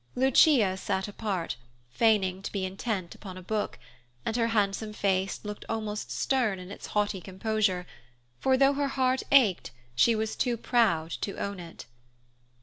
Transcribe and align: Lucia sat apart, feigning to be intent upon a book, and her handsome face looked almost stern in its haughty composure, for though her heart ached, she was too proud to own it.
Lucia 0.15 0.75
sat 0.77 1.07
apart, 1.07 1.57
feigning 1.91 2.41
to 2.41 2.51
be 2.51 2.65
intent 2.65 3.13
upon 3.13 3.37
a 3.37 3.41
book, 3.43 3.77
and 4.25 4.35
her 4.35 4.47
handsome 4.47 4.93
face 4.93 5.39
looked 5.43 5.63
almost 5.69 6.09
stern 6.09 6.57
in 6.57 6.71
its 6.71 6.87
haughty 6.97 7.21
composure, 7.21 7.85
for 8.39 8.57
though 8.57 8.73
her 8.73 8.87
heart 8.87 9.21
ached, 9.31 9.69
she 9.95 10.15
was 10.15 10.35
too 10.35 10.57
proud 10.57 11.11
to 11.11 11.37
own 11.37 11.59
it. 11.59 11.85